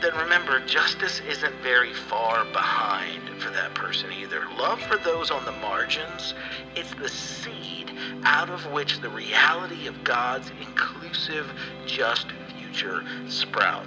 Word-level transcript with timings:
then 0.00 0.14
remember 0.16 0.64
justice 0.66 1.20
isn't 1.28 1.54
very 1.62 1.92
far 1.92 2.44
behind 2.46 3.28
for 3.38 3.50
that 3.50 3.74
person 3.74 4.10
either. 4.12 4.42
Love 4.58 4.80
for 4.82 4.96
those 4.98 5.30
on 5.30 5.44
the 5.44 5.52
margins, 5.52 6.34
it's 6.74 6.94
the 6.94 7.08
seed 7.08 7.92
out 8.24 8.50
of 8.50 8.64
which 8.72 9.00
the 9.00 9.08
reality 9.10 9.86
of 9.86 10.04
God's 10.04 10.50
inclusive, 10.60 11.50
just 11.86 12.28
future 12.56 13.04
sprout. 13.28 13.86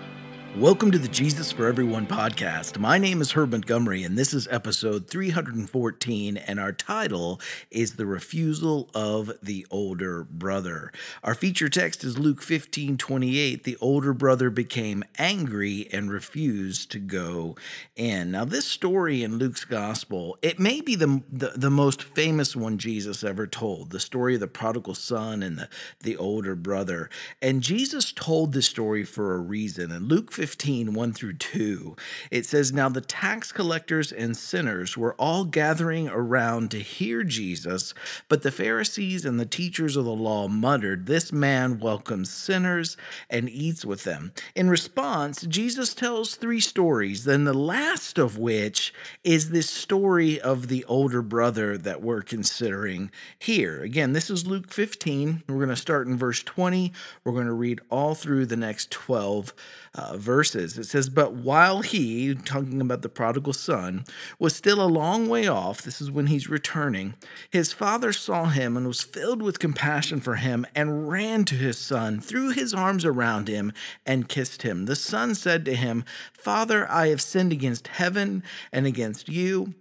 Welcome 0.58 0.92
to 0.92 1.00
the 1.00 1.08
Jesus 1.08 1.52
for 1.52 1.66
Everyone 1.66 2.06
podcast. 2.06 2.78
My 2.78 3.00
name 3.00 3.22
is 3.22 3.32
Herb 3.32 3.54
Montgomery, 3.54 4.04
and 4.04 4.16
this 4.16 4.36
is 4.36 4.48
episode 4.52 5.08
314, 5.08 6.38
and 6.38 6.60
our 6.60 6.72
title 6.72 7.42
is 7.72 7.96
The 7.96 8.06
Refusal 8.06 8.88
of 8.94 9.32
the 9.42 9.66
Older 9.72 10.24
Brother. 10.24 10.92
Our 11.24 11.34
feature 11.34 11.70
text 11.70 12.04
is 12.04 12.20
Luke 12.20 12.44
15 12.44 12.98
28. 13.00 13.64
The 13.64 13.78
older 13.82 14.14
brother 14.14 14.52
became 14.52 15.04
angry 15.18 15.88
and 15.92 16.12
refused 16.12 16.92
to 16.92 17.00
go 17.00 17.56
in. 17.96 18.30
Now, 18.30 18.46
this 18.46 18.68
story 18.68 19.24
in 19.24 19.40
Luke's 19.40 19.66
gospel, 19.66 20.38
it 20.44 20.60
may 20.60 20.82
be 20.82 20.94
the, 20.96 21.24
the, 21.32 21.54
the 21.56 21.72
most 21.72 22.04
famous 22.04 22.56
one 22.56 22.78
Jesus 22.78 23.24
ever 23.24 23.48
told 23.48 23.90
the 23.90 24.00
story 24.00 24.36
of 24.36 24.40
the 24.40 24.48
prodigal 24.48 24.94
son 24.94 25.42
and 25.42 25.58
the, 25.58 25.70
the 26.02 26.16
older 26.16 26.56
brother. 26.56 27.10
And 27.42 27.64
Jesus 27.64 28.12
told 28.12 28.54
this 28.54 28.68
story 28.68 29.04
for 29.04 29.34
a 29.34 29.40
reason. 29.40 29.92
And 29.92 30.08
Luke 30.08 30.32
15, 30.32 30.43
1 30.46 31.14
through 31.14 31.34
2, 31.34 31.96
it 32.30 32.46
says, 32.46 32.74
Now 32.74 32.90
the 32.90 33.02
tax 33.02 33.52
collectors 33.52 34.12
and 34.12 34.36
sinners 34.36 34.98
were 34.98 35.16
all 35.16 35.46
gathering 35.46 36.10
around 36.10 36.72
to 36.72 36.80
hear 36.80 37.24
Jesus, 37.24 37.94
but 38.28 38.42
the 38.42 38.52
Pharisees 38.52 39.26
and 39.26 39.40
the 39.40 39.46
teachers 39.46 39.96
of 39.96 40.06
the 40.06 40.12
law 40.12 40.48
muttered, 40.48 41.06
This 41.06 41.32
man 41.32 41.80
welcomes 41.80 42.30
sinners 42.30 42.98
and 43.30 43.50
eats 43.50 43.86
with 43.86 44.04
them. 44.04 44.34
In 44.56 44.70
response, 44.70 45.44
Jesus 45.44 45.94
tells 45.94 46.36
three 46.36 46.60
stories, 46.60 47.24
then 47.24 47.46
the 47.46 47.54
last 47.54 48.18
of 48.18 48.38
which 48.38 48.94
is 49.24 49.50
this 49.50 49.70
story 49.70 50.40
of 50.40 50.68
the 50.68 50.84
older 50.86 51.22
brother 51.22 51.78
that 51.78 52.02
we're 52.02 52.22
considering 52.22 53.12
here. 53.40 53.82
Again, 53.82 54.14
this 54.14 54.30
is 54.30 54.46
Luke 54.46 54.72
15. 54.72 55.44
We're 55.48 55.56
going 55.56 55.70
to 55.70 55.76
start 55.76 56.08
in 56.08 56.18
verse 56.18 56.44
20. 56.44 56.92
We're 57.24 57.34
going 57.34 57.48
to 57.48 57.54
read 57.54 57.82
all 57.90 58.16
through 58.16 58.48
the 58.48 58.58
next 58.58 58.92
12 58.92 59.54
uh, 59.96 60.18
verses. 60.18 60.33
It 60.42 60.86
says, 60.86 61.10
But 61.10 61.34
while 61.34 61.82
he, 61.82 62.34
talking 62.36 62.82
about 62.82 63.02
the 63.02 63.10
prodigal 63.10 63.54
son, 63.54 64.06
was 64.40 64.56
still 64.56 64.82
a 64.82 64.88
long 64.88 65.28
way 65.28 65.48
off, 65.48 65.82
this 65.82 66.02
is 66.02 66.12
when 66.12 66.28
he's 66.28 66.50
returning, 66.50 67.16
his 67.50 67.74
father 67.74 68.12
saw 68.12 68.46
him 68.46 68.76
and 68.76 68.88
was 68.88 69.02
filled 69.02 69.42
with 69.42 69.60
compassion 69.60 70.20
for 70.22 70.36
him 70.36 70.66
and 70.76 71.10
ran 71.10 71.46
to 71.46 71.56
his 71.56 71.78
son, 71.78 72.20
threw 72.20 72.50
his 72.50 72.74
arms 72.74 73.06
around 73.06 73.48
him, 73.48 73.72
and 74.06 74.30
kissed 74.30 74.64
him. 74.64 74.86
The 74.86 74.96
son 74.96 75.36
said 75.36 75.66
to 75.66 75.76
him, 75.76 76.04
Father, 76.34 76.90
I 76.90 77.08
have 77.08 77.22
sinned 77.22 77.52
against 77.52 77.88
heaven 77.88 78.44
and 78.72 78.86
against 78.86 79.30
you 79.30 79.76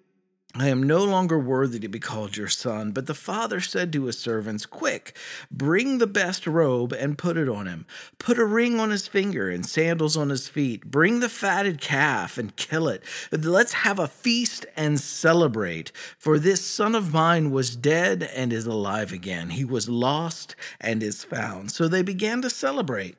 I 0.55 0.69
am 0.69 0.83
no 0.83 1.03
longer 1.03 1.39
worthy 1.39 1.79
to 1.79 1.89
be 1.89 1.99
called 1.99 2.37
your 2.37 2.49
son. 2.49 2.93
But 2.93 3.07
the 3.07 3.15
father 3.15 3.59
said 3.59 3.91
to 3.95 4.05
his 4.05 4.19
servants, 4.19 4.67
Quick, 4.67 5.17
bring 5.51 5.97
the 5.97 6.07
best 6.07 6.47
robe 6.47 6.93
and 6.93 7.17
put 7.17 7.39
it 7.39 7.49
on 7.49 7.67
him. 7.67 7.87
Put 8.19 8.39
a 8.39 8.45
ring 8.45 8.79
on 8.79 8.91
his 8.91 9.07
finger 9.07 9.49
and 9.49 9.65
sandals 9.65 10.15
on 10.15 10.29
his 10.29 10.49
feet. 10.49 10.85
Bring 10.85 11.21
the 11.21 11.31
fatted 11.31 11.81
calf 11.81 12.37
and 12.37 12.55
kill 12.55 12.89
it. 12.89 13.03
Let's 13.31 13.73
have 13.73 13.99
a 13.99 14.07
feast 14.07 14.67
and 14.77 15.01
celebrate. 15.01 15.91
For 16.19 16.39
this 16.39 16.63
son 16.63 16.95
of 16.95 17.15
mine 17.15 17.51
was 17.51 17.75
dead 17.75 18.23
and 18.23 18.53
is 18.53 18.67
alive 18.67 19.11
again. 19.11 19.51
He 19.51 19.65
was 19.65 19.89
lost 19.89 20.55
and 20.79 21.03
is 21.03 21.25
found. 21.25 21.71
So 21.71 21.89
they 21.89 22.03
began 22.03 22.43
to 22.43 22.51
celebrate. 22.51 23.17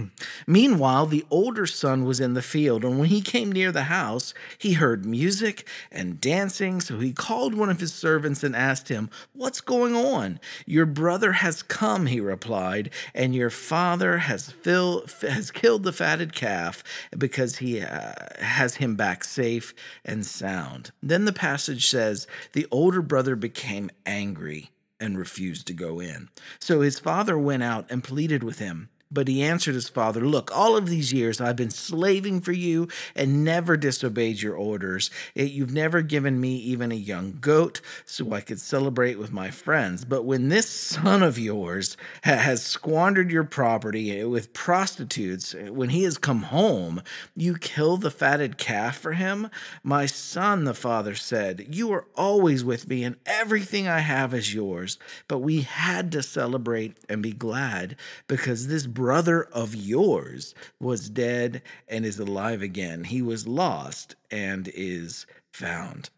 Meanwhile, 0.46 1.06
the 1.06 1.26
older 1.30 1.66
son 1.66 2.04
was 2.04 2.20
in 2.20 2.34
the 2.34 2.42
field, 2.42 2.84
and 2.84 3.00
when 3.00 3.08
he 3.08 3.20
came 3.20 3.50
near 3.50 3.72
the 3.72 3.84
house, 3.84 4.34
he 4.56 4.74
heard 4.74 5.04
music 5.04 5.66
and 5.90 6.20
dancing 6.20 6.75
so 6.82 6.98
he 6.98 7.12
called 7.12 7.54
one 7.54 7.70
of 7.70 7.80
his 7.80 7.92
servants 7.92 8.42
and 8.42 8.54
asked 8.54 8.88
him, 8.88 9.10
What's 9.32 9.60
going 9.60 9.94
on? 9.94 10.40
Your 10.66 10.86
brother 10.86 11.32
has 11.32 11.62
come, 11.62 12.06
he 12.06 12.20
replied, 12.20 12.90
and 13.14 13.34
your 13.34 13.50
father 13.50 14.18
has, 14.18 14.50
fill, 14.50 15.04
has 15.22 15.50
killed 15.50 15.82
the 15.82 15.92
fatted 15.92 16.34
calf 16.34 16.82
because 17.16 17.56
he 17.56 17.80
uh, 17.80 18.12
has 18.40 18.76
him 18.76 18.96
back 18.96 19.24
safe 19.24 19.74
and 20.04 20.24
sound. 20.24 20.90
Then 21.02 21.24
the 21.24 21.32
passage 21.32 21.86
says, 21.88 22.26
The 22.52 22.66
older 22.70 23.02
brother 23.02 23.36
became 23.36 23.90
angry 24.04 24.70
and 24.98 25.18
refused 25.18 25.66
to 25.66 25.74
go 25.74 26.00
in. 26.00 26.28
So 26.58 26.80
his 26.80 26.98
father 26.98 27.38
went 27.38 27.62
out 27.62 27.86
and 27.90 28.02
pleaded 28.02 28.42
with 28.42 28.58
him. 28.58 28.88
But 29.10 29.28
he 29.28 29.42
answered 29.42 29.74
his 29.74 29.88
father, 29.88 30.20
Look, 30.20 30.50
all 30.56 30.76
of 30.76 30.88
these 30.88 31.12
years 31.12 31.40
I've 31.40 31.56
been 31.56 31.70
slaving 31.70 32.40
for 32.40 32.52
you 32.52 32.88
and 33.14 33.44
never 33.44 33.76
disobeyed 33.76 34.42
your 34.42 34.56
orders. 34.56 35.10
You've 35.34 35.72
never 35.72 36.02
given 36.02 36.40
me 36.40 36.56
even 36.56 36.90
a 36.90 36.96
young 36.96 37.38
goat 37.40 37.80
so 38.04 38.32
I 38.32 38.40
could 38.40 38.60
celebrate 38.60 39.18
with 39.18 39.32
my 39.32 39.50
friends. 39.50 40.04
But 40.04 40.24
when 40.24 40.48
this 40.48 40.68
son 40.68 41.22
of 41.22 41.38
yours 41.38 41.96
has 42.22 42.64
squandered 42.64 43.30
your 43.30 43.44
property 43.44 44.24
with 44.24 44.52
prostitutes, 44.52 45.54
when 45.54 45.90
he 45.90 46.02
has 46.02 46.18
come 46.18 46.42
home, 46.42 47.02
you 47.36 47.56
kill 47.56 47.96
the 47.96 48.10
fatted 48.10 48.58
calf 48.58 48.98
for 48.98 49.12
him? 49.12 49.48
My 49.84 50.06
son, 50.06 50.64
the 50.64 50.74
father 50.74 51.14
said, 51.14 51.66
You 51.70 51.92
are 51.92 52.06
always 52.16 52.64
with 52.64 52.88
me, 52.88 53.04
and 53.04 53.16
everything 53.24 53.86
I 53.86 54.00
have 54.00 54.34
is 54.34 54.52
yours. 54.52 54.98
But 55.28 55.38
we 55.38 55.62
had 55.62 56.10
to 56.12 56.22
celebrate 56.22 56.96
and 57.08 57.22
be 57.22 57.32
glad 57.32 57.96
because 58.26 58.66
this 58.66 58.86
brother 58.96 59.44
of 59.52 59.74
yours 59.74 60.54
was 60.80 61.10
dead 61.10 61.60
and 61.86 62.06
is 62.06 62.18
alive 62.18 62.62
again. 62.62 63.04
He 63.04 63.20
was 63.20 63.46
lost 63.46 64.16
and 64.30 64.68
is 64.74 65.26
found 65.52 66.08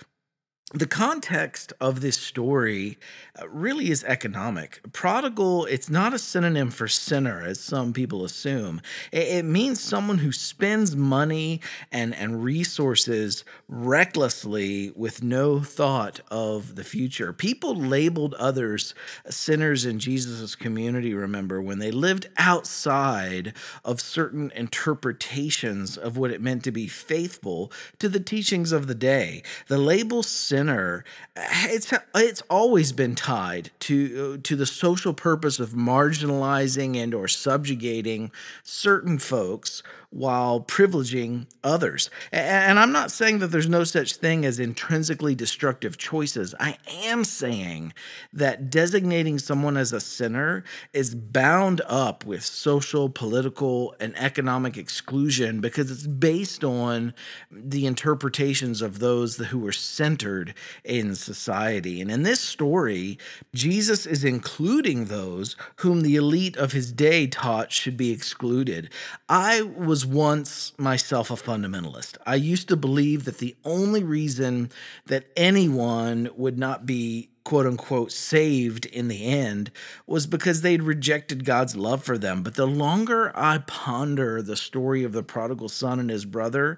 the 0.74 0.86
context 0.86 1.72
of 1.80 2.02
this 2.02 2.18
story 2.18 2.98
uh, 3.40 3.48
really 3.48 3.90
is 3.90 4.04
economic. 4.04 4.80
Prodigal, 4.92 5.64
it's 5.64 5.88
not 5.88 6.12
a 6.12 6.18
synonym 6.18 6.70
for 6.70 6.86
sinner, 6.86 7.40
as 7.40 7.58
some 7.58 7.94
people 7.94 8.22
assume. 8.22 8.82
It, 9.10 9.46
means 9.46 9.80
someone 9.80 10.18
who 10.18 10.30
spends 10.30 10.94
money 10.94 11.62
and, 11.90 12.14
and 12.14 12.44
resources 12.44 13.44
recklessly 13.66 14.92
with 14.94 15.22
no 15.22 15.60
thought 15.60 16.20
of 16.30 16.74
the 16.74 16.84
future. 16.84 17.32
People 17.32 17.74
labeled 17.74 18.34
others 18.34 18.94
sinners 19.30 19.86
in 19.86 19.98
Jesus' 19.98 20.54
community, 20.54 21.14
remember, 21.14 21.62
when 21.62 21.78
they 21.78 21.90
lived 21.90 22.28
outside 22.36 23.54
of 23.86 24.02
certain 24.02 24.50
interpretations 24.54 25.96
of 25.96 26.18
what 26.18 26.30
it 26.30 26.42
meant 26.42 26.62
to 26.64 26.72
be 26.72 26.88
faithful 26.88 27.72
to 27.98 28.08
the 28.10 28.20
teachings 28.20 28.70
of 28.70 28.86
the 28.86 28.94
day. 28.94 29.42
The 29.68 29.78
label 29.78 30.22
sinner 30.22 30.57
sinner, 30.58 31.04
eh, 31.36 31.66
it's 31.70 31.92
it's 32.14 32.42
always 32.50 32.92
been 32.92 33.14
tied 33.14 33.70
to 33.80 34.34
uh, 34.34 34.40
to 34.42 34.56
the 34.56 34.66
social 34.66 35.14
purpose 35.14 35.60
of 35.60 35.70
marginalizing 35.70 36.96
and 36.96 37.14
or 37.14 37.28
subjugating 37.28 38.32
certain 38.64 39.18
folks 39.18 39.82
while 40.10 40.60
privileging 40.60 41.46
others. 41.62 42.08
And 42.32 42.78
I'm 42.78 42.92
not 42.92 43.10
saying 43.10 43.40
that 43.40 43.48
there's 43.48 43.68
no 43.68 43.84
such 43.84 44.14
thing 44.16 44.46
as 44.46 44.58
intrinsically 44.58 45.34
destructive 45.34 45.98
choices. 45.98 46.54
I 46.58 46.78
am 47.04 47.24
saying 47.24 47.92
that 48.32 48.70
designating 48.70 49.38
someone 49.38 49.76
as 49.76 49.92
a 49.92 50.00
sinner 50.00 50.64
is 50.94 51.14
bound 51.14 51.82
up 51.86 52.24
with 52.24 52.42
social, 52.42 53.10
political, 53.10 53.94
and 54.00 54.16
economic 54.16 54.78
exclusion 54.78 55.60
because 55.60 55.90
it's 55.90 56.06
based 56.06 56.64
on 56.64 57.12
the 57.50 57.84
interpretations 57.84 58.80
of 58.80 59.00
those 59.00 59.36
who 59.36 59.58
were 59.58 59.72
centered 59.72 60.54
in 60.84 61.14
society. 61.14 62.00
And 62.00 62.10
in 62.10 62.22
this 62.22 62.40
story, 62.40 63.18
Jesus 63.54 64.06
is 64.06 64.24
including 64.24 65.06
those 65.06 65.54
whom 65.76 66.00
the 66.00 66.16
elite 66.16 66.56
of 66.56 66.72
his 66.72 66.92
day 66.92 67.26
taught 67.26 67.72
should 67.72 67.96
be 67.96 68.10
excluded. 68.10 68.90
I 69.28 69.60
was 69.62 69.97
was 69.98 70.06
once 70.06 70.78
myself 70.78 71.28
a 71.28 71.34
fundamentalist. 71.34 72.18
I 72.24 72.36
used 72.36 72.68
to 72.68 72.76
believe 72.76 73.24
that 73.24 73.38
the 73.38 73.56
only 73.64 74.04
reason 74.04 74.70
that 75.06 75.24
anyone 75.36 76.30
would 76.36 76.56
not 76.56 76.86
be 76.86 77.30
quote 77.48 77.64
unquote 77.64 78.12
saved 78.12 78.84
in 78.84 79.08
the 79.08 79.24
end 79.24 79.70
was 80.06 80.26
because 80.26 80.60
they'd 80.60 80.82
rejected 80.82 81.46
God's 81.46 81.74
love 81.74 82.04
for 82.04 82.18
them. 82.18 82.42
But 82.42 82.56
the 82.56 82.66
longer 82.66 83.32
I 83.34 83.56
ponder 83.66 84.42
the 84.42 84.54
story 84.54 85.02
of 85.02 85.12
the 85.12 85.22
prodigal 85.22 85.70
son 85.70 85.98
and 85.98 86.10
his 86.10 86.26
brother, 86.26 86.76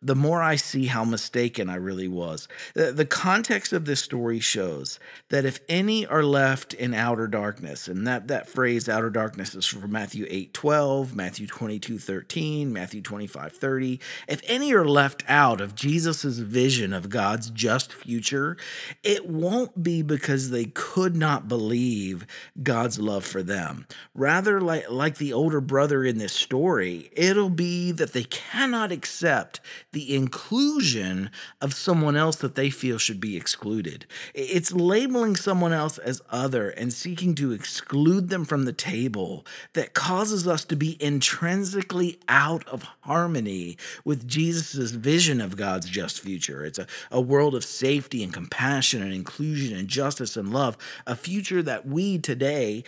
the 0.00 0.14
more 0.14 0.42
I 0.42 0.56
see 0.56 0.86
how 0.86 1.04
mistaken 1.04 1.68
I 1.68 1.74
really 1.74 2.06
was. 2.06 2.46
The, 2.74 3.04
context 3.08 3.72
of 3.72 3.84
this 3.84 4.00
story 4.00 4.38
shows 4.38 5.00
that 5.30 5.44
if 5.44 5.60
any 5.68 6.06
are 6.06 6.22
left 6.22 6.72
in 6.74 6.94
outer 6.94 7.26
darkness, 7.26 7.88
and 7.88 8.06
that, 8.06 8.28
that 8.28 8.48
phrase 8.48 8.88
outer 8.88 9.10
darkness 9.10 9.54
is 9.54 9.66
from 9.66 9.90
Matthew 9.90 10.26
8 10.28 10.54
12, 10.54 11.16
Matthew 11.16 11.46
22 11.46 11.98
13, 11.98 12.72
Matthew 12.72 13.00
25 13.00 13.52
30. 13.52 14.00
If 14.28 14.42
any 14.46 14.72
are 14.72 14.86
left 14.86 15.24
out 15.26 15.60
of 15.60 15.74
Jesus' 15.74 16.24
vision 16.24 16.92
of 16.92 17.08
God's 17.08 17.50
just 17.50 17.92
future, 17.92 18.56
it 19.02 19.28
won't 19.28 19.82
be 19.82 20.02
because 20.08 20.50
they 20.50 20.64
could 20.64 21.14
not 21.14 21.46
believe 21.46 22.26
God's 22.62 22.98
love 22.98 23.24
for 23.24 23.42
them. 23.42 23.86
Rather, 24.14 24.60
like, 24.60 24.90
like 24.90 25.18
the 25.18 25.32
older 25.32 25.60
brother 25.60 26.04
in 26.04 26.18
this 26.18 26.32
story, 26.32 27.10
it'll 27.12 27.50
be 27.50 27.92
that 27.92 28.12
they 28.12 28.24
cannot 28.24 28.90
accept 28.90 29.60
the 29.92 30.14
inclusion 30.14 31.30
of 31.60 31.74
someone 31.74 32.16
else 32.16 32.36
that 32.36 32.56
they 32.56 32.70
feel 32.70 32.98
should 32.98 33.20
be 33.20 33.36
excluded. 33.36 34.06
It's 34.34 34.72
labeling 34.72 35.36
someone 35.36 35.72
else 35.72 35.98
as 35.98 36.22
other 36.30 36.70
and 36.70 36.92
seeking 36.92 37.34
to 37.36 37.52
exclude 37.52 38.28
them 38.28 38.44
from 38.44 38.64
the 38.64 38.72
table 38.72 39.46
that 39.74 39.94
causes 39.94 40.48
us 40.48 40.64
to 40.64 40.76
be 40.76 41.00
intrinsically 41.02 42.18
out 42.28 42.66
of 42.68 42.82
harmony 43.02 43.76
with 44.04 44.26
Jesus' 44.26 44.90
vision 44.90 45.40
of 45.40 45.56
God's 45.56 45.88
just 45.88 46.20
future. 46.20 46.64
It's 46.64 46.78
a, 46.78 46.86
a 47.10 47.20
world 47.20 47.54
of 47.54 47.64
safety 47.64 48.22
and 48.22 48.32
compassion 48.32 49.02
and 49.02 49.12
inclusion 49.12 49.76
and 49.76 49.88
justice 49.98 50.36
and 50.36 50.52
love, 50.52 50.76
a 51.06 51.14
future 51.14 51.62
that 51.62 51.86
we 51.86 52.18
today 52.18 52.84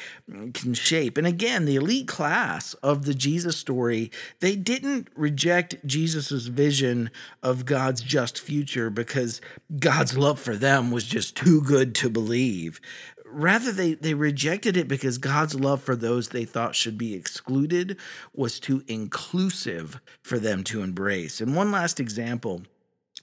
can 0.55 0.75
shape. 0.75 1.19
And 1.19 1.27
again, 1.27 1.65
the 1.67 1.77
elite 1.77 2.09
class 2.09 2.75
of 2.75 3.05
the 3.05 3.15
Jesus 3.15 3.57
story, 3.57 4.11
they 4.41 4.57
didn't 4.57 5.09
reject 5.15 5.77
Jesus' 5.87 6.47
vision 6.47 6.71
vision 6.71 7.11
of 7.43 7.65
God's 7.67 8.01
just 8.01 8.41
future 8.41 8.91
because 8.91 9.41
God's 9.79 10.17
love 10.17 10.39
for 10.39 10.57
them 10.57 10.91
was 10.91 11.05
just 11.05 11.37
too 11.37 11.61
good 11.63 11.95
to 11.97 12.09
believe. 12.09 12.81
Rather, 13.27 13.73
they, 13.73 13.95
they 13.95 14.15
rejected 14.15 14.77
it 14.77 14.89
because 14.89 15.19
God's 15.19 15.55
love 15.55 15.83
for 15.83 15.97
those 15.97 16.29
they 16.29 16.45
thought 16.45 16.75
should 16.75 16.97
be 16.97 17.15
excluded 17.15 17.97
was 18.33 18.61
too 18.61 18.83
inclusive 18.89 20.01
for 20.23 20.39
them 20.39 20.65
to 20.65 20.83
embrace. 20.83 21.41
And 21.41 21.57
one 21.57 21.71
last 21.71 22.01
example 22.01 22.63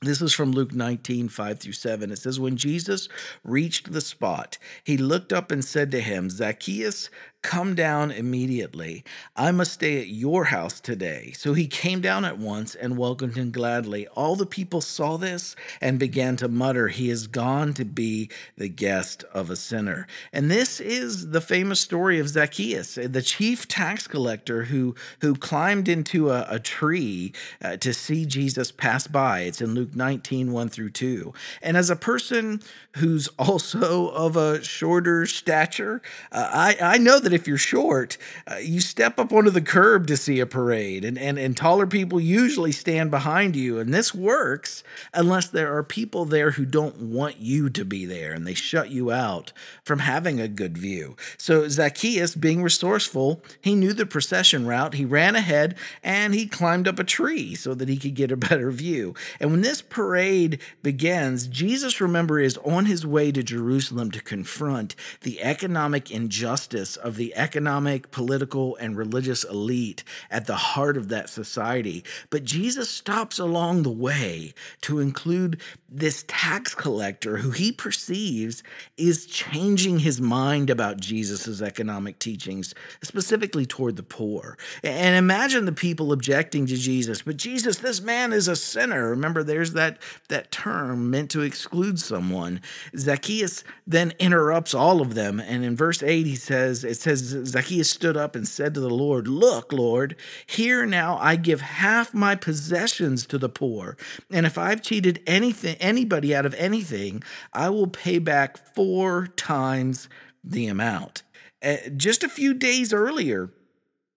this 0.02 0.22
is 0.22 0.34
from 0.34 0.52
Luke 0.52 0.74
19, 0.74 1.28
5 1.30 1.60
through 1.60 1.74
7. 1.74 2.12
It 2.12 2.20
says, 2.20 2.40
When 2.40 2.56
Jesus 2.56 3.10
reached 3.44 3.92
the 3.92 4.02
spot, 4.02 4.58
he 4.84 4.98
looked 4.98 5.34
up 5.34 5.52
and 5.52 5.66
said 5.66 5.90
to 5.92 6.02
him, 6.02 6.30
Zacchaeus, 6.30 7.10
Come 7.48 7.76
down 7.76 8.12
immediately. 8.12 9.06
I 9.38 9.54
must 9.54 9.72
stay 9.72 10.02
at 10.02 10.10
your 10.10 10.44
house 10.44 10.82
today. 10.82 11.32
So 11.38 11.54
he 11.54 11.66
came 11.66 12.02
down 12.02 12.26
at 12.26 12.38
once 12.38 12.76
and 12.76 12.98
welcomed 12.98 13.38
him 13.38 13.52
gladly. 13.52 14.06
All 14.10 14.36
the 14.36 14.46
people 14.46 14.82
saw 14.82 15.16
this 15.16 15.56
and 15.80 15.98
began 15.98 16.36
to 16.38 16.50
mutter, 16.50 16.90
He 16.90 17.10
is 17.10 17.26
gone 17.26 17.74
to 17.76 17.86
be 17.86 18.30
the 18.58 18.68
guest 18.68 19.24
of 19.34 19.50
a 19.50 19.56
sinner. 19.56 20.08
And 20.34 20.52
this 20.52 20.82
is 20.82 21.30
the 21.30 21.40
famous 21.40 21.80
story 21.80 22.20
of 22.20 22.28
Zacchaeus, 22.28 22.96
the 22.96 23.22
chief 23.22 23.66
tax 23.66 24.08
collector 24.08 24.66
who, 24.66 24.94
who 25.22 25.34
climbed 25.34 25.88
into 25.88 26.32
a, 26.32 26.46
a 26.50 26.60
tree 26.60 27.32
uh, 27.62 27.78
to 27.78 27.94
see 27.94 28.26
Jesus 28.26 28.74
pass 28.74 29.08
by. 29.08 29.44
It's 29.44 29.62
in 29.62 29.74
Luke 29.74 29.96
19, 29.96 30.52
1 30.52 30.68
through 30.68 30.90
2. 30.90 31.34
And 31.62 31.78
as 31.78 31.90
a 31.90 31.96
person 31.96 32.62
who's 32.98 33.28
also 33.40 34.10
of 34.10 34.36
a 34.36 34.62
shorter 34.62 35.26
stature, 35.26 36.02
uh, 36.34 36.50
I, 36.52 36.78
I 36.82 36.98
know 36.98 37.22
that 37.22 37.37
if 37.38 37.48
you're 37.48 37.57
short, 37.57 38.18
uh, 38.51 38.56
you 38.56 38.81
step 38.81 39.19
up 39.19 39.31
onto 39.31 39.51
the 39.51 39.62
curb 39.62 40.07
to 40.07 40.18
see 40.18 40.39
a 40.39 40.45
parade, 40.45 41.06
and, 41.06 41.18
and, 41.18 41.38
and 41.38 41.56
taller 41.56 41.86
people 41.86 42.19
usually 42.19 42.72
stand 42.72 43.12
behind 43.12 43.56
you. 43.56 43.80
And 43.80 43.94
this 43.94 44.13
works 44.13 44.84
unless 45.13 45.48
there 45.48 45.78
are 45.78 45.84
people 45.84 46.25
there 46.25 46.51
who 46.51 46.66
don't 46.66 46.98
want 46.98 47.38
you 47.38 47.69
to 47.69 47.86
be 47.86 48.06
there 48.06 48.34
and 48.34 48.45
they 48.45 48.56
shut 48.56 48.89
you 48.89 49.12
out 49.12 49.54
from 49.84 50.00
having 50.00 50.39
a 50.39 50.48
good 50.48 50.78
view. 50.78 51.16
So 51.38 51.68
Zacchaeus, 51.68 52.36
being 52.36 52.63
resourceful, 52.63 53.44
he 53.62 53.75
knew 53.75 53.94
the 53.94 54.06
procession 54.06 54.66
route. 54.66 54.95
He 54.95 55.06
ran 55.06 55.36
ahead 55.36 55.75
and 56.04 56.34
he 56.34 56.48
climbed 56.48 56.88
up 56.88 57.00
a 57.00 57.04
tree 57.04 57.54
so 57.54 57.75
that 57.75 57.89
he 57.89 57.98
could 57.98 58.16
get 58.16 58.31
a 58.31 58.38
better 58.38 58.72
view. 58.72 59.13
And 59.39 59.51
when 59.51 59.62
this 59.62 59.81
parade 59.81 60.60
begins, 60.81 61.48
Jesus, 61.48 62.01
remember, 62.01 62.39
is 62.39 62.57
on 62.60 62.86
his 62.86 63.06
way 63.06 63.31
to 63.31 63.44
Jerusalem 63.44 64.10
to 64.12 64.22
confront 64.22 64.95
the 65.22 65.42
economic 65.42 66.10
injustice 66.10 66.95
of 66.95 67.17
the 67.18 67.36
economic, 67.36 68.12
political, 68.12 68.75
and 68.78 68.96
religious 68.96 69.44
elite 69.44 70.04
at 70.31 70.46
the 70.46 70.56
heart 70.56 70.98
of 70.98 71.10
that 71.10 71.30
society. 71.30 72.04
But 72.30 72.44
Jesus 72.44 72.90
stops 72.90 73.40
along 73.40 73.84
the 73.84 73.92
way 73.92 74.54
to 74.81 75.00
include 75.00 75.62
this 75.90 76.24
tax 76.28 76.75
collector 76.75 77.38
who 77.38 77.52
he 77.52 77.72
perceives 77.72 78.64
is 78.98 79.25
changing 79.25 80.00
his 80.00 80.19
mind 80.22 80.69
about 80.69 81.00
Jesus' 81.00 81.62
economic 81.62 82.19
teachings, 82.19 82.74
specifically 83.02 83.66
toward 83.66 83.96
the 83.96 84.04
poor. 84.04 84.58
And 84.84 85.16
imagine 85.16 85.66
the 85.66 85.72
people 85.72 86.12
objecting 86.12 86.66
to 86.68 86.75
Jesus, 86.75 87.22
but 87.22 87.38
Jesus, 87.38 87.78
this 87.78 88.02
man 88.02 88.34
is 88.34 88.48
a 88.48 88.56
sinner. 88.56 89.10
Remember, 89.10 89.44
there's 89.44 89.74
that, 89.74 90.00
that 90.30 90.52
term 90.52 91.10
meant 91.10 91.31
to 91.31 91.42
exclude 91.42 92.00
someone. 92.00 92.62
Zacchaeus 92.96 93.63
then 93.86 94.13
interrupts 94.20 94.74
all 94.74 95.02
of 95.02 95.16
them. 95.16 95.40
And 95.40 95.63
in 95.63 95.75
verse 95.75 96.04
8, 96.04 96.25
he 96.25 96.36
says, 96.36 96.84
it 96.84 96.96
says, 97.07 97.48
Zacchaeus 97.48 97.89
stood 97.89 98.18
up 98.18 98.36
and 98.36 98.48
said 98.48 98.74
to 98.74 98.80
the 98.80 98.89
Lord, 98.89 99.27
Look, 99.27 99.71
Lord, 99.71 100.15
here 100.45 100.86
now 100.86 101.18
I 101.18 101.36
give 101.36 101.62
half 101.62 102.13
my 102.13 102.36
possessions 102.36 103.25
to 103.27 103.38
the 103.38 103.50
poor. 103.50 103.98
And 104.31 104.45
if 104.45 104.57
I've 104.57 104.81
cheated 104.81 105.21
anything, 105.25 105.75
anybody 105.80 106.36
out 106.36 106.45
of 106.45 106.54
anything, 106.56 107.24
I 107.54 107.69
will 107.69 107.88
pay 107.88 108.19
back 108.19 108.57
four 108.75 109.27
times 109.27 110.09
the 110.44 110.68
amount. 110.68 111.24
Uh, 111.63 111.77
just 111.95 112.24
a 112.24 112.30
few 112.30 112.54
days 112.54 112.94
earlier, 112.94 113.51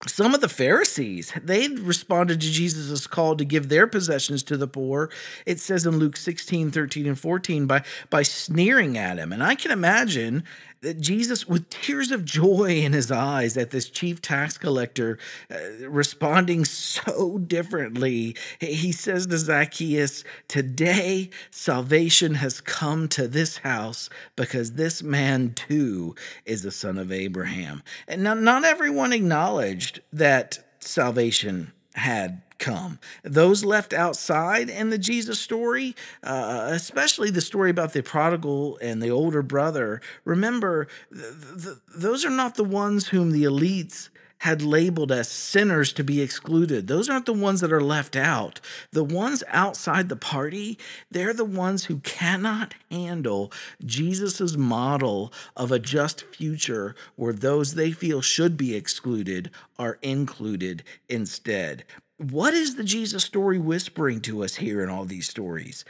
some 0.06 0.34
of 0.34 0.40
the 0.40 0.48
Pharisees, 0.48 1.32
they 1.42 1.68
responded 1.68 2.40
to 2.40 2.50
Jesus' 2.50 3.06
call 3.06 3.36
to 3.36 3.44
give 3.44 3.68
their 3.68 3.86
possessions 3.86 4.42
to 4.44 4.56
the 4.56 4.66
poor. 4.66 5.10
It 5.44 5.60
says 5.60 5.84
in 5.84 5.98
Luke 5.98 6.16
16, 6.16 6.70
13, 6.70 7.06
and 7.06 7.18
14, 7.18 7.66
by, 7.66 7.82
by 8.08 8.22
sneering 8.22 8.96
at 8.96 9.18
him. 9.18 9.30
And 9.30 9.42
I 9.42 9.54
can 9.54 9.70
imagine 9.70 10.44
that 10.82 11.00
Jesus, 11.00 11.46
with 11.46 11.68
tears 11.68 12.10
of 12.10 12.24
joy 12.24 12.76
in 12.76 12.92
his 12.92 13.10
eyes 13.10 13.56
at 13.56 13.70
this 13.70 13.90
chief 13.90 14.22
tax 14.22 14.56
collector, 14.56 15.18
uh, 15.50 15.88
responding 15.88 16.64
so 16.64 17.38
differently, 17.38 18.34
he 18.60 18.92
says 18.92 19.26
to 19.26 19.38
Zacchaeus, 19.38 20.24
Today 20.48 21.30
salvation 21.50 22.34
has 22.36 22.60
come 22.60 23.08
to 23.08 23.28
this 23.28 23.58
house 23.58 24.08
because 24.36 24.72
this 24.72 25.02
man 25.02 25.52
too 25.52 26.14
is 26.46 26.64
a 26.64 26.70
son 26.70 26.96
of 26.96 27.12
Abraham. 27.12 27.82
And 28.08 28.22
not, 28.22 28.38
not 28.38 28.64
everyone 28.64 29.12
acknowledged 29.12 30.00
that 30.12 30.60
salvation 30.80 31.72
had 31.94 32.42
come. 32.60 33.00
Those 33.24 33.64
left 33.64 33.92
outside 33.92 34.70
in 34.70 34.90
the 34.90 34.98
Jesus 34.98 35.40
story, 35.40 35.96
uh, 36.22 36.68
especially 36.70 37.30
the 37.30 37.40
story 37.40 37.70
about 37.70 37.92
the 37.92 38.02
prodigal 38.02 38.78
and 38.80 39.02
the 39.02 39.10
older 39.10 39.42
brother, 39.42 40.00
remember, 40.24 40.86
th- 41.12 41.64
th- 41.64 41.76
those 41.96 42.24
are 42.24 42.30
not 42.30 42.54
the 42.54 42.64
ones 42.64 43.08
whom 43.08 43.32
the 43.32 43.42
elites 43.42 44.10
had 44.40 44.62
labeled 44.62 45.12
as 45.12 45.28
sinners 45.28 45.92
to 45.92 46.02
be 46.02 46.22
excluded. 46.22 46.86
Those 46.86 47.10
aren't 47.10 47.26
the 47.26 47.32
ones 47.32 47.60
that 47.60 47.72
are 47.72 47.82
left 47.82 48.16
out. 48.16 48.58
The 48.90 49.04
ones 49.04 49.44
outside 49.48 50.08
the 50.08 50.16
party, 50.16 50.78
they're 51.10 51.34
the 51.34 51.44
ones 51.44 51.84
who 51.84 51.98
cannot 51.98 52.74
handle 52.90 53.52
Jesus' 53.84 54.56
model 54.56 55.30
of 55.56 55.70
a 55.70 55.78
just 55.78 56.22
future 56.22 56.94
where 57.16 57.34
those 57.34 57.74
they 57.74 57.92
feel 57.92 58.22
should 58.22 58.56
be 58.56 58.74
excluded 58.74 59.50
are 59.78 59.98
included 60.00 60.84
instead 61.08 61.84
what 62.20 62.52
is 62.52 62.74
the 62.74 62.84
Jesus 62.84 63.24
story 63.24 63.58
whispering 63.58 64.20
to 64.20 64.44
us 64.44 64.56
here 64.56 64.82
in 64.82 64.90
all 64.90 65.06
these 65.06 65.26
stories? 65.26 65.86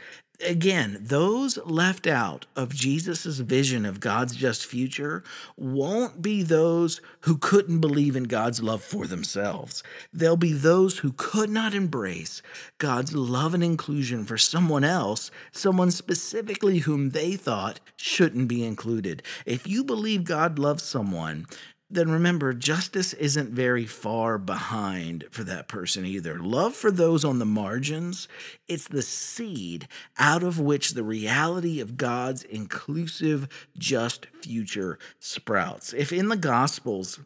Again, 0.47 0.97
those 1.01 1.57
left 1.65 2.07
out 2.07 2.45
of 2.55 2.73
Jesus' 2.73 3.39
vision 3.39 3.85
of 3.85 3.99
God's 3.99 4.33
just 4.33 4.65
future 4.65 5.25
won't 5.57 6.21
be 6.21 6.41
those 6.41 7.01
who 7.21 7.37
couldn't 7.37 7.81
believe 7.81 8.15
in 8.15 8.23
God's 8.23 8.63
love 8.63 8.81
for 8.81 9.07
themselves. 9.07 9.83
They'll 10.13 10.37
be 10.37 10.53
those 10.53 10.99
who 10.99 11.11
could 11.11 11.49
not 11.49 11.73
embrace 11.73 12.41
God's 12.77 13.13
love 13.13 13.53
and 13.53 13.63
inclusion 13.63 14.23
for 14.23 14.37
someone 14.37 14.85
else, 14.85 15.31
someone 15.51 15.91
specifically 15.91 16.79
whom 16.79 17.09
they 17.09 17.35
thought 17.35 17.81
shouldn't 17.97 18.47
be 18.47 18.63
included. 18.63 19.21
If 19.45 19.67
you 19.67 19.83
believe 19.83 20.23
God 20.23 20.57
loves 20.57 20.81
someone, 20.81 21.45
then 21.93 22.09
remember 22.11 22.53
justice 22.53 23.13
isn't 23.13 23.49
very 23.51 23.85
far 23.85 24.37
behind 24.37 25.25
for 25.31 25.43
that 25.43 25.67
person 25.67 26.05
either. 26.05 26.39
Love 26.39 26.75
for 26.75 26.91
those 26.91 27.25
on 27.25 27.39
the 27.39 27.45
margins, 27.45 28.27
it's 28.67 28.87
the 28.87 29.01
seed 29.01 29.87
out 30.17 30.43
of 30.43 30.59
which 30.59 30.91
the 30.91 31.03
reality 31.03 31.79
of 31.79 31.97
God's 31.97 32.43
inclusive, 32.43 33.47
just 33.77 34.27
future 34.41 34.97
sprouts. 35.19 35.93
If 35.93 36.11
in 36.11 36.29
the 36.29 36.37
Gospels, 36.37 37.19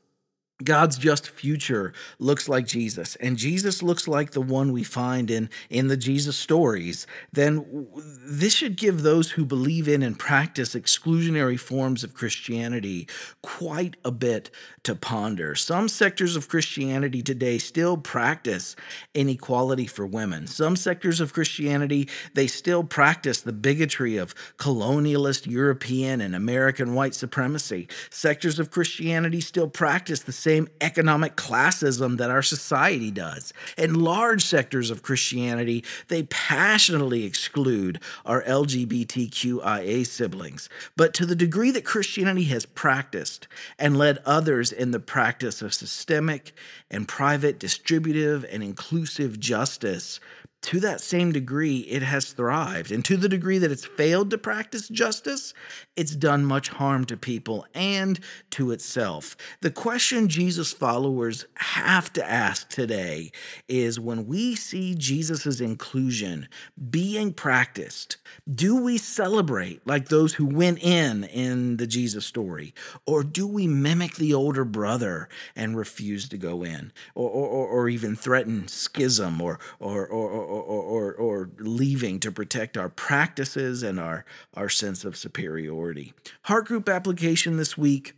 God's 0.63 0.97
just 0.97 1.27
future 1.27 1.91
looks 2.17 2.47
like 2.47 2.65
Jesus, 2.65 3.17
and 3.17 3.35
Jesus 3.35 3.83
looks 3.83 4.07
like 4.07 4.31
the 4.31 4.41
one 4.41 4.71
we 4.71 4.83
find 4.83 5.29
in, 5.29 5.50
in 5.69 5.89
the 5.89 5.97
Jesus 5.97 6.38
stories, 6.38 7.05
then 7.33 7.88
this 8.25 8.53
should 8.53 8.77
give 8.77 9.01
those 9.01 9.31
who 9.31 9.43
believe 9.43 9.89
in 9.89 10.01
and 10.01 10.17
practice 10.17 10.74
exclusionary 10.74 11.59
forms 11.59 12.05
of 12.05 12.13
Christianity 12.13 13.05
quite 13.41 13.97
a 14.05 14.12
bit 14.12 14.50
to 14.83 14.95
ponder. 14.95 15.55
Some 15.55 15.89
sectors 15.89 16.38
of 16.38 16.47
Christianity 16.47 17.21
today 17.21 17.57
still 17.57 17.97
practice 17.97 18.77
inequality 19.13 19.88
for 19.88 20.05
women. 20.05 20.47
Some 20.47 20.77
sectors 20.77 21.19
of 21.19 21.33
Christianity, 21.33 22.07
they 22.33 22.47
still 22.47 22.85
practice 22.85 23.41
the 23.41 23.51
bigotry 23.51 24.15
of 24.15 24.33
colonialist 24.57 25.47
European 25.47 26.21
and 26.21 26.33
American 26.33 26.93
white 26.93 27.13
supremacy. 27.13 27.89
Sectors 28.09 28.57
of 28.57 28.71
Christianity 28.71 29.41
still 29.41 29.67
practice 29.67 30.21
the 30.21 30.44
same 30.45 30.67
economic 30.79 31.35
classism 31.35 32.17
that 32.17 32.29
our 32.29 32.43
society 32.43 33.09
does. 33.09 33.51
And 33.79 33.97
large 33.97 34.45
sectors 34.45 34.91
of 34.91 35.01
Christianity, 35.01 35.83
they 36.07 36.21
passionately 36.21 37.23
exclude 37.23 37.99
our 38.27 38.43
LGBTQIA 38.43 40.05
siblings. 40.05 40.69
But 40.95 41.15
to 41.15 41.25
the 41.25 41.35
degree 41.35 41.71
that 41.71 41.83
Christianity 41.83 42.43
has 42.43 42.67
practiced 42.67 43.47
and 43.79 43.97
led 43.97 44.19
others 44.23 44.71
in 44.71 44.91
the 44.91 44.99
practice 44.99 45.63
of 45.63 45.73
systemic 45.73 46.53
and 46.91 47.07
private, 47.07 47.57
distributive, 47.57 48.45
and 48.51 48.61
inclusive 48.61 49.39
justice 49.39 50.19
to 50.65 50.79
that 50.79 51.00
same 51.00 51.31
degree, 51.31 51.81
it 51.81 52.01
has 52.01 52.34
thrived. 52.34 52.91
And 52.91 53.05
to 53.05 53.17
the 53.17 53.29
degree 53.29 53.60
that 53.60 53.72
it's 53.72 53.86
failed 53.86 54.31
to 54.31 54.38
practice 54.39 54.89
justice, 54.89 55.53
it's 55.95 56.15
done 56.15 56.43
much 56.43 56.69
harm 56.69 57.05
to 57.05 57.15
people 57.15 57.67
and 57.75 58.19
to 58.50 58.72
itself. 58.72 59.38
The 59.62 59.69
question 59.69 60.27
Jesus 60.27 60.74
followers 60.74 61.45
have 61.53 62.12
to 62.13 62.27
ask 62.27 62.67
today 62.67 63.31
is 63.67 64.00
when 64.00 64.25
we 64.25 64.55
see 64.55 64.95
Jesus' 64.95 65.60
inclusion 65.62 66.50
being 66.89 67.31
practiced, 67.31 68.17
do 68.51 68.75
we 68.75 68.98
celebrate 68.98 69.86
like 69.86 70.10
those 70.10 70.34
who 70.34 70.48
went 70.48 70.79
in 70.81 71.25
in 71.25 71.77
the 71.77 71.86
Jesus 71.86 72.25
story? 72.25 72.74
Or 73.05 73.24
do 73.24 73.45
we 73.45 73.67
mimic 73.67 74.15
the 74.15 74.34
older 74.34 74.65
brother 74.65 75.29
and 75.55 75.77
refuse 75.77 76.27
to 76.29 76.39
go 76.39 76.63
in? 76.63 76.91
Or, 77.13 77.29
or, 77.29 77.67
or 77.67 77.88
even 77.88 78.15
threaten 78.15 78.67
schism 78.67 79.39
or, 79.41 79.60
or, 79.79 80.07
or 80.07 80.54
or, 80.62 81.13
or, 81.13 81.13
or 81.13 81.50
leaving 81.59 82.19
to 82.19 82.31
protect 82.31 82.77
our 82.77 82.89
practices 82.89 83.83
and 83.83 84.00
our, 84.00 84.25
our 84.53 84.69
sense 84.69 85.05
of 85.05 85.17
superiority. 85.17 86.13
Heart 86.43 86.67
group 86.67 86.89
application 86.89 87.57
this 87.57 87.77
week 87.77 88.13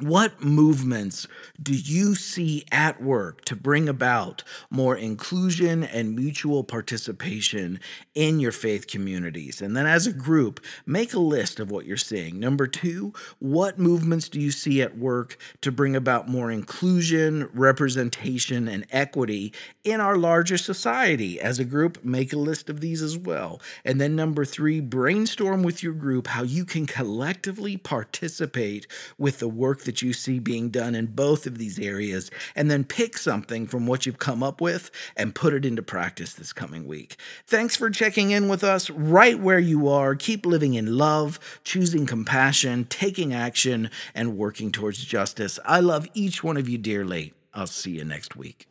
what 0.00 0.42
movements 0.42 1.28
do 1.62 1.72
you 1.72 2.16
see 2.16 2.64
at 2.72 3.00
work 3.00 3.44
to 3.44 3.54
bring 3.54 3.88
about 3.88 4.42
more 4.68 4.96
inclusion 4.96 5.84
and 5.84 6.16
mutual 6.16 6.64
participation 6.64 7.78
in 8.12 8.40
your 8.40 8.50
faith 8.50 8.88
communities? 8.88 9.62
And 9.62 9.76
then, 9.76 9.86
as 9.86 10.08
a 10.08 10.12
group, 10.12 10.58
make 10.84 11.14
a 11.14 11.20
list 11.20 11.60
of 11.60 11.70
what 11.70 11.86
you're 11.86 11.96
seeing. 11.96 12.40
Number 12.40 12.66
two, 12.66 13.12
what 13.38 13.78
movements 13.78 14.28
do 14.28 14.40
you 14.40 14.50
see 14.50 14.82
at 14.82 14.98
work 14.98 15.38
to 15.60 15.70
bring 15.70 15.94
about 15.94 16.28
more 16.28 16.50
inclusion, 16.50 17.48
representation, 17.54 18.66
and 18.66 18.86
equity 18.90 19.52
in 19.84 20.00
our 20.00 20.16
larger 20.16 20.58
society? 20.58 21.40
As 21.40 21.60
a 21.60 21.64
group, 21.64 22.04
make 22.04 22.32
a 22.32 22.36
list 22.36 22.68
of 22.68 22.80
these 22.80 23.00
as 23.00 23.16
well. 23.16 23.60
And 23.84 24.00
then, 24.00 24.16
number 24.16 24.44
three, 24.44 24.80
brainstorm 24.80 25.62
with 25.62 25.84
your 25.84 25.94
group 25.94 26.26
how 26.26 26.42
you 26.42 26.64
can 26.64 26.84
collectively 26.84 27.76
participate 27.76 28.88
with 29.16 29.38
the 29.38 29.48
work 29.48 29.83
that 29.84 30.02
you 30.02 30.12
see 30.12 30.38
being 30.38 30.70
done 30.70 30.94
in 30.94 31.06
both 31.06 31.46
of 31.46 31.58
these 31.58 31.78
areas, 31.78 32.30
and 32.54 32.70
then 32.70 32.84
pick 32.84 33.16
something 33.16 33.66
from 33.66 33.86
what 33.86 34.06
you've 34.06 34.18
come 34.18 34.42
up 34.42 34.60
with 34.60 34.90
and 35.16 35.34
put 35.34 35.54
it 35.54 35.64
into 35.64 35.82
practice 35.82 36.34
this 36.34 36.52
coming 36.52 36.86
week. 36.86 37.16
Thanks 37.46 37.76
for 37.76 37.90
checking 37.90 38.30
in 38.30 38.48
with 38.48 38.64
us 38.64 38.90
right 38.90 39.38
where 39.38 39.58
you 39.58 39.88
are. 39.88 40.14
Keep 40.14 40.46
living 40.46 40.74
in 40.74 40.98
love, 40.98 41.38
choosing 41.64 42.06
compassion, 42.06 42.86
taking 42.88 43.32
action, 43.32 43.90
and 44.14 44.36
working 44.36 44.72
towards 44.72 45.04
justice. 45.04 45.58
I 45.64 45.80
love 45.80 46.08
each 46.14 46.42
one 46.42 46.56
of 46.56 46.68
you 46.68 46.78
dearly. 46.78 47.32
I'll 47.52 47.66
see 47.66 47.92
you 47.92 48.04
next 48.04 48.36
week. 48.36 48.66